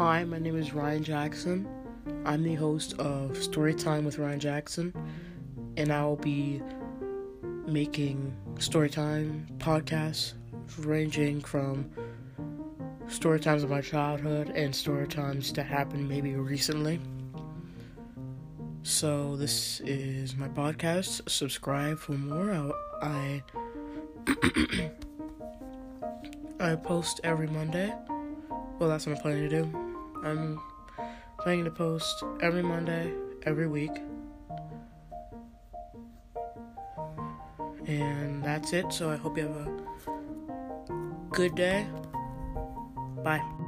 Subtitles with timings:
[0.00, 1.68] Hi, my name is Ryan Jackson.
[2.24, 4.94] I'm the host of Storytime with Ryan Jackson,
[5.76, 6.62] and I will be
[7.66, 10.32] making storytime podcasts
[10.78, 11.90] ranging from
[13.08, 16.98] story times of my childhood and story times that happened maybe recently.
[18.82, 21.28] So this is my podcast.
[21.28, 22.72] Subscribe for more.
[23.02, 23.42] I
[26.58, 27.92] I post every Monday.
[28.78, 29.89] Well, that's what I'm planning to do.
[30.24, 30.60] I'm
[31.38, 33.12] planning to post every Monday,
[33.44, 33.92] every week.
[37.86, 38.92] And that's it.
[38.92, 41.86] So I hope you have a good day.
[43.24, 43.59] Bye.